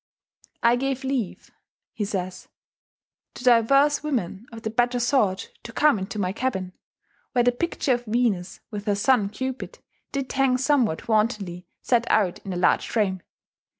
"I 0.63 0.77
gaue 0.77 1.03
leaue," 1.03 1.51
he 1.93 2.05
says, 2.05 2.47
"to 3.35 3.43
divers 3.43 4.01
women 4.01 4.47
of 4.51 4.63
the 4.63 4.71
better 4.71 4.99
sort 4.99 5.51
to 5.61 5.71
come 5.71 5.99
into 5.99 6.17
my 6.17 6.31
Cabbin, 6.33 6.73
where 7.33 7.43
the 7.43 7.51
picture 7.51 7.93
of 7.93 8.05
Venus, 8.05 8.61
with 8.71 8.85
her 8.85 8.95
sonne 8.95 9.29
Cupid, 9.29 9.77
did 10.11 10.31
hang 10.31 10.57
somewhat 10.57 11.07
wantonly 11.07 11.67
set 11.83 12.09
out 12.09 12.39
in 12.39 12.51
a 12.51 12.55
large 12.57 12.89
frame. 12.89 13.21